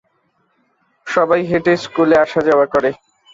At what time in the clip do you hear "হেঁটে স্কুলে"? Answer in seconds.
1.49-2.15